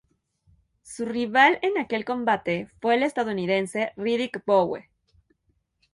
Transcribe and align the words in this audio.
Su 0.81 1.05
rival 1.05 1.59
en 1.61 1.77
aquel 1.77 2.05
combate 2.05 2.67
fue 2.79 2.95
el 2.95 3.03
estadounidense 3.03 3.91
Riddick 3.97 4.43
Bowe. 4.45 4.89